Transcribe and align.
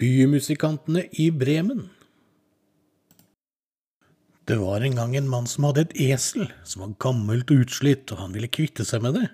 Bymusikantene 0.00 1.02
i 1.12 1.26
Bremen. 1.30 1.90
Det 4.48 4.56
var 4.56 4.80
en 4.80 4.94
gang 4.96 5.16
en 5.16 5.28
mann 5.28 5.48
som 5.50 5.66
hadde 5.68 5.82
et 5.82 5.92
esel 6.08 6.46
som 6.64 6.86
var 6.86 6.94
gammelt 7.04 7.52
og 7.52 7.66
utslitt, 7.66 8.08
og 8.08 8.22
han 8.22 8.32
ville 8.32 8.48
kvitte 8.48 8.86
seg 8.88 9.04
med 9.04 9.18
det. 9.18 9.26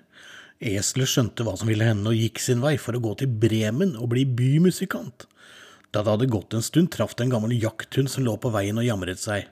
Eselet 0.59 1.07
skjønte 1.07 1.45
hva 1.47 1.53
som 1.55 1.71
ville 1.71 1.87
hende, 1.87 2.11
og 2.11 2.19
gikk 2.19 2.43
sin 2.43 2.59
vei 2.65 2.75
for 2.81 2.97
å 2.97 3.01
gå 3.05 3.13
til 3.21 3.31
Bremen 3.31 3.95
og 3.95 4.11
bli 4.11 4.25
bymusikant. 4.27 5.29
Da 5.95 6.03
det 6.03 6.17
hadde 6.17 6.29
gått 6.35 6.59
en 6.59 6.67
stund, 6.67 6.91
traff 6.91 7.15
det 7.15 7.29
en 7.29 7.37
gammel 7.37 7.55
jakthund 7.55 8.11
som 8.11 8.27
lå 8.27 8.35
på 8.35 8.51
veien 8.51 8.83
og 8.83 8.89
jamret 8.89 9.23
seg. 9.23 9.47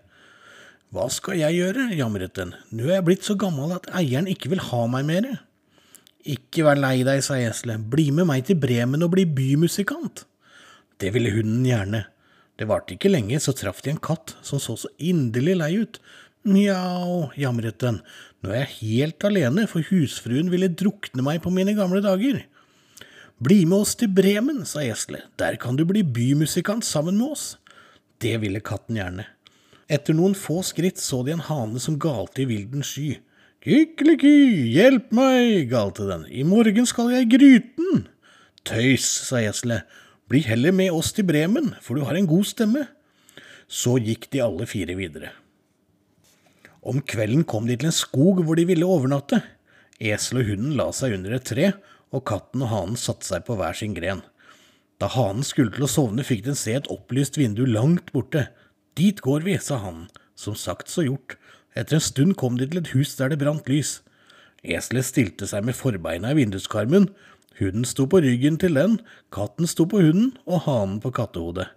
Hva 0.91 1.07
skal 1.07 1.39
jeg 1.39 1.61
gjøre, 1.61 1.89
jamret 1.95 2.35
den, 2.35 2.57
nå 2.75 2.89
er 2.89 2.97
jeg 2.97 3.07
blitt 3.07 3.31
så 3.31 3.39
gammel 3.39 3.71
at 3.79 3.87
eieren 3.95 4.27
ikke 4.27 4.51
vil 4.51 4.67
ha 4.67 4.83
meg 4.91 5.07
mere. 5.07 5.37
Ikke 6.27 6.67
vær 6.67 6.75
lei 6.75 6.97
deg, 7.07 7.23
sa 7.23 7.39
eselet, 7.39 7.87
bli 7.87 8.09
med 8.11 8.27
meg 8.27 8.49
til 8.51 8.59
Bremen 8.59 9.07
og 9.07 9.15
bli 9.15 9.29
bymusikant. 9.31 10.27
Det 11.01 11.11
ville 11.15 11.33
hunden 11.35 11.65
gjerne. 11.67 12.05
Det 12.55 12.67
varte 12.69 12.95
ikke 12.95 13.11
lenge, 13.11 13.39
så 13.43 13.51
traff 13.55 13.81
de 13.83 13.91
en 13.91 14.01
katt 14.01 14.35
som 14.45 14.61
så 14.63 14.77
så 14.79 14.91
inderlig 14.97 15.57
lei 15.59 15.73
ut. 15.83 15.99
Mjau, 16.45 17.31
jamret 17.35 17.79
den, 17.81 17.99
nå 18.45 18.51
er 18.53 18.63
jeg 18.63 18.75
helt 18.79 19.25
alene, 19.27 19.65
for 19.67 19.83
husfruen 19.89 20.51
ville 20.53 20.69
drukne 20.69 21.25
meg 21.25 21.41
på 21.43 21.51
mine 21.51 21.73
gamle 21.75 22.03
dager. 22.05 22.43
Bli 23.43 23.63
med 23.67 23.81
oss 23.81 23.95
til 23.99 24.13
Bremen, 24.15 24.61
sa 24.69 24.83
eselet, 24.85 25.25
der 25.41 25.57
kan 25.59 25.75
du 25.75 25.83
bli 25.89 26.05
bymusikant 26.05 26.85
sammen 26.87 27.17
med 27.19 27.33
oss. 27.33 27.47
Det 28.21 28.37
ville 28.39 28.63
katten 28.63 29.01
gjerne. 29.01 29.25
Etter 29.91 30.15
noen 30.15 30.37
få 30.37 30.61
skritt 30.65 31.01
så 31.01 31.19
de 31.25 31.33
en 31.35 31.43
hane 31.49 31.81
som 31.81 31.97
galte 32.01 32.45
i 32.45 32.47
vilden 32.49 32.85
sky. 32.85 33.17
Kykeliky, 33.65 34.69
hjelp 34.77 35.11
meg, 35.17 35.65
galte 35.73 36.05
den, 36.07 36.23
i 36.29 36.45
morgen 36.45 36.85
skal 36.85 37.09
jeg 37.11 37.25
i 37.25 37.31
gryten. 37.35 38.05
Tøys, 38.65 39.09
sa 39.27 39.41
eselet, 39.41 39.89
bli 40.29 40.41
heller 40.45 40.73
med 40.73 40.93
oss 40.93 41.11
til 41.13 41.27
Bremen, 41.27 41.73
for 41.81 41.97
du 41.97 42.05
har 42.07 42.17
en 42.17 42.29
god 42.29 42.47
stemme. 42.49 42.85
Så 43.67 43.97
gikk 44.01 44.29
de 44.33 44.43
alle 44.45 44.67
fire 44.69 44.95
videre. 44.97 45.31
Om 46.85 47.01
kvelden 47.01 47.45
kom 47.49 47.65
de 47.65 47.77
til 47.77 47.89
en 47.89 47.95
skog 47.95 48.43
hvor 48.45 48.57
de 48.57 48.67
ville 48.69 48.85
overnatte. 48.85 49.41
Eselet 49.97 50.43
og 50.43 50.51
hunden 50.51 50.75
la 50.77 50.89
seg 50.93 51.15
under 51.17 51.37
et 51.37 51.47
tre, 51.49 51.71
og 52.13 52.25
katten 52.29 52.61
og 52.61 52.71
hanen 52.71 52.99
satte 52.99 53.25
seg 53.25 53.45
på 53.47 53.57
hver 53.57 53.77
sin 53.77 53.95
gren. 53.97 54.21
Da 55.01 55.09
hanen 55.11 55.43
skulle 55.43 55.73
til 55.75 55.87
å 55.87 55.91
sovne, 55.91 56.23
fikk 56.23 56.45
den 56.45 56.57
se 56.57 56.75
et 56.77 56.89
opplyst 56.93 57.39
vindu 57.39 57.65
langt 57.67 58.13
borte. 58.15 58.47
Dit 58.95 59.23
går 59.25 59.43
vi, 59.47 59.57
sa 59.59 59.81
hanen. 59.81 60.07
Som 60.35 60.55
sagt, 60.59 60.91
så 60.91 61.03
gjort. 61.05 61.37
Etter 61.75 61.97
en 61.97 62.03
stund 62.03 62.35
kom 62.39 62.59
de 62.59 62.67
til 62.69 62.81
et 62.81 62.91
hus 62.93 63.15
der 63.19 63.33
det 63.33 63.41
brant 63.41 63.67
lys. 63.71 63.99
Eselet 64.63 65.07
stilte 65.07 65.47
seg 65.49 65.65
med 65.67 65.77
forbeina 65.77 66.31
i 66.31 66.37
vinduskarmen, 66.39 67.09
Hunden 67.59 67.85
sto 67.87 68.03
på 68.11 68.19
ryggen 68.23 68.57
til 68.59 68.75
den, 68.75 68.97
katten 69.31 69.67
sto 69.69 69.85
på 69.87 70.01
hunden 70.03 70.33
og 70.43 70.65
hanen 70.65 70.97
på 71.03 71.13
kattehodet. 71.15 71.69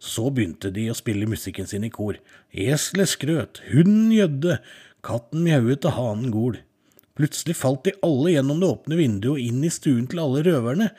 Så 0.00 0.30
begynte 0.32 0.70
de 0.72 0.88
å 0.90 0.96
spille 0.96 1.28
musikken 1.28 1.68
sin 1.68 1.84
i 1.84 1.92
kor. 1.92 2.16
Eselet 2.52 3.12
skrøt, 3.12 3.60
hunden 3.72 4.12
gjødde, 4.14 4.58
katten 5.04 5.44
mjauet 5.44 5.84
og 5.88 5.96
hanen 5.96 6.32
gol. 6.32 6.58
Plutselig 7.16 7.56
falt 7.56 7.84
de 7.86 7.94
alle 8.04 8.34
gjennom 8.34 8.60
det 8.60 8.68
åpne 8.68 8.98
vinduet 8.98 9.34
og 9.34 9.42
inn 9.44 9.62
i 9.64 9.72
stuen 9.72 10.08
til 10.08 10.20
alle 10.24 10.44
røverne, 10.44 10.90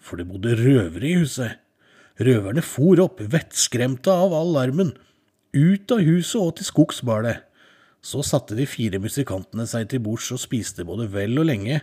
for 0.00 0.20
det 0.20 0.28
bodde 0.28 0.56
røvere 0.60 1.08
i 1.08 1.16
huset. 1.20 1.58
Røverne 2.16 2.62
for 2.64 3.00
opp, 3.02 3.20
vettskremte 3.20 4.12
av 4.12 4.32
all 4.32 4.54
larmen. 4.56 4.94
Ut 5.56 5.92
av 5.92 6.00
huset 6.04 6.40
og 6.40 6.54
til 6.56 6.68
skogs 6.68 7.02
bar 7.04 7.26
det. 7.26 7.36
Så 8.04 8.22
satte 8.24 8.56
de 8.56 8.68
fire 8.68 9.00
musikantene 9.02 9.66
seg 9.68 9.88
til 9.90 10.00
bords 10.04 10.30
og 10.32 10.40
spiste 10.40 10.84
både 10.86 11.08
vel 11.12 11.36
og 11.40 11.48
lenge. 11.48 11.82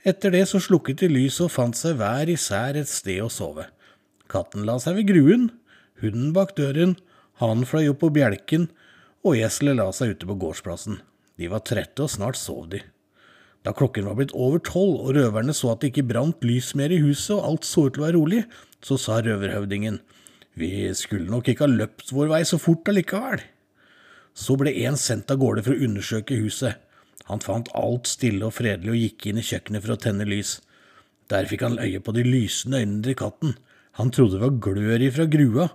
Etter 0.00 0.32
det 0.32 0.46
så 0.48 0.56
slukket 0.64 1.02
de 1.02 1.10
lyset 1.12 1.44
og 1.44 1.52
fant 1.52 1.76
seg 1.76 1.98
hver 2.00 2.30
især 2.32 2.78
et 2.80 2.88
sted 2.88 3.20
å 3.20 3.28
sove. 3.32 3.66
Katten 4.32 4.64
la 4.64 4.78
seg 4.80 4.96
ved 4.96 5.10
gruen, 5.10 5.50
hunden 6.00 6.30
bak 6.32 6.54
døren, 6.56 6.94
hanen 7.42 7.66
fløy 7.68 7.90
opp 7.90 8.00
på 8.00 8.12
bjelken, 8.14 8.70
og 9.20 9.36
eselet 9.36 9.76
la 9.76 9.90
seg 9.92 10.14
ute 10.14 10.28
på 10.30 10.38
gårdsplassen. 10.40 11.02
De 11.36 11.50
var 11.52 11.66
trette, 11.68 12.00
og 12.00 12.12
snart 12.12 12.40
sov 12.40 12.70
de. 12.72 12.80
Da 13.60 13.74
klokken 13.76 14.08
var 14.08 14.16
blitt 14.16 14.32
over 14.32 14.62
tolv 14.64 15.02
og 15.04 15.14
røverne 15.18 15.52
så 15.52 15.74
at 15.74 15.82
det 15.82 15.92
ikke 15.92 16.08
brant 16.14 16.44
lys 16.48 16.72
mer 16.80 16.92
i 16.94 17.02
huset 17.02 17.34
og 17.36 17.44
alt 17.44 17.68
så 17.68 17.84
ut 17.84 17.92
til 17.92 18.00
å 18.00 18.06
være 18.06 18.16
rolig, 18.16 18.44
så 18.80 18.96
sa 18.96 19.20
røverhøvdingen, 19.20 20.00
vi 20.56 20.88
skulle 20.96 21.28
nok 21.28 21.48
ikke 21.52 21.66
ha 21.66 21.72
løpt 21.72 22.12
vår 22.16 22.32
vei 22.32 22.40
så 22.48 22.56
fort 22.60 22.88
allikevel. 22.88 23.44
Så 24.32 24.56
ble 24.56 24.72
en 24.86 24.96
sendt 24.96 25.30
av 25.32 25.42
gårde 25.42 25.66
for 25.66 25.76
å 25.76 25.84
undersøke 25.84 26.40
huset. 26.40 26.80
Han 27.30 27.42
fant 27.44 27.70
alt 27.78 28.10
stille 28.10 28.48
og 28.48 28.56
fredelig 28.56 28.90
og 28.92 28.98
gikk 28.98 29.30
inn 29.30 29.38
i 29.38 29.46
kjøkkenet 29.46 29.84
for 29.84 29.94
å 29.94 30.00
tenne 30.02 30.26
lys. 30.26 30.56
Der 31.30 31.46
fikk 31.46 31.62
han 31.62 31.78
øye 31.78 32.00
på 32.02 32.14
de 32.16 32.24
lysende 32.26 32.80
øynene 32.82 33.04
til 33.06 33.18
katten. 33.20 33.54
Han 34.00 34.10
trodde 34.14 34.38
det 34.38 34.42
var 34.42 34.58
glør 34.66 35.04
ifra 35.06 35.26
grua, 35.30 35.68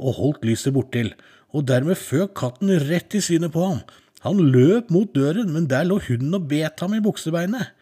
og 0.00 0.16
holdt 0.16 0.46
lyset 0.48 0.72
bortil, 0.72 1.12
og 1.52 1.66
dermed 1.68 2.00
føk 2.00 2.32
katten 2.40 2.72
rett 2.88 3.12
i 3.14 3.20
synet 3.20 3.52
på 3.52 3.66
ham. 3.66 3.82
Han 4.24 4.40
løp 4.54 4.90
mot 4.94 5.10
døren, 5.12 5.52
men 5.52 5.68
der 5.68 5.84
lå 5.84 5.98
hunden 6.06 6.38
og 6.38 6.48
bet 6.48 6.80
ham 6.80 6.96
i 6.96 7.02
buksebeinet. 7.04 7.74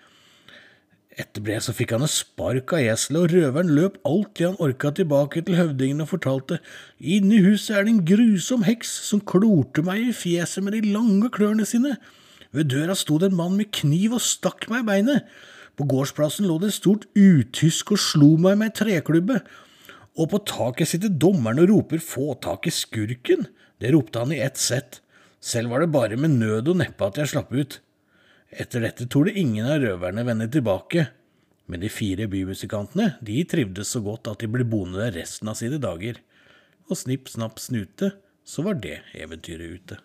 Etter 1.21 1.43
det 1.45 1.59
så 1.65 1.75
fikk 1.77 1.93
han 1.93 2.07
et 2.07 2.13
spark 2.13 2.73
av 2.75 2.87
eselet, 2.95 3.21
og 3.21 3.35
røveren 3.35 3.75
løp 3.77 3.99
alt 4.09 4.31
det 4.39 4.47
han 4.49 4.61
orka 4.63 4.93
tilbake 4.97 5.43
til 5.45 5.59
høvdingen 5.59 6.03
og 6.03 6.11
fortalte, 6.15 6.61
inne 6.99 7.37
i 7.37 7.45
huset 7.45 7.77
er 7.77 7.85
det 7.85 7.95
en 7.95 8.07
grusom 8.09 8.65
heks 8.67 8.93
som 9.11 9.23
klorte 9.23 9.85
meg 9.87 10.07
i 10.07 10.17
fjeset 10.17 10.65
med 10.65 10.79
de 10.79 10.95
lange 10.95 11.31
klørne 11.35 11.67
sine. 11.69 11.99
Ved 12.57 12.71
døra 12.73 12.97
sto 12.99 13.19
det 13.21 13.31
en 13.31 13.39
mann 13.39 13.57
med 13.59 13.71
kniv 13.75 14.17
og 14.19 14.25
stakk 14.25 14.67
meg 14.71 14.83
i 14.83 14.89
beinet. 14.89 15.27
På 15.79 15.87
gårdsplassen 15.89 16.49
lå 16.51 16.59
det 16.61 16.73
et 16.73 16.79
stort 16.81 17.07
utysk 17.17 17.95
og 17.95 18.03
slo 18.03 18.35
meg 18.43 18.59
med 18.61 18.73
ei 18.73 18.79
treklubbe. 18.81 19.39
Og 20.19 20.33
på 20.33 20.41
taket 20.49 20.91
sitter 20.91 21.13
dommeren 21.15 21.63
og 21.63 21.71
roper 21.71 22.03
få 22.03 22.35
tak 22.43 22.67
i 22.67 22.75
skurken. 22.75 23.47
Det 23.81 23.95
ropte 23.95 24.25
han 24.25 24.35
i 24.35 24.43
ett 24.43 24.59
sett. 24.61 24.99
Selv 25.41 25.71
var 25.73 25.81
det 25.81 25.95
bare 25.95 26.19
med 26.21 26.37
nød 26.43 26.69
og 26.75 26.83
neppe 26.83 27.07
at 27.07 27.23
jeg 27.23 27.33
slapp 27.33 27.55
ut. 27.55 27.79
Etter 28.51 28.83
dette 28.83 29.07
torde 29.07 29.33
ingen 29.39 29.69
av 29.71 29.79
røverne 29.81 30.27
vende 30.27 30.51
tilbake. 30.51 31.07
Men 31.71 31.81
de 31.85 31.89
fire 31.93 32.27
bymusikantene 32.29 33.15
de 33.23 33.39
trivdes 33.49 33.95
så 33.95 34.03
godt 34.03 34.29
at 34.33 34.43
de 34.43 34.51
ble 34.51 34.67
boende 34.67 34.99
der 35.05 35.15
resten 35.23 35.49
av 35.49 35.57
sine 35.63 35.79
dager. 35.81 36.19
Og 36.91 36.99
snipp, 36.99 37.31
snapp, 37.31 37.63
snute, 37.63 38.11
så 38.43 38.67
var 38.67 38.83
det 38.83 38.99
eventyret 39.15 39.79
ute. 39.79 40.01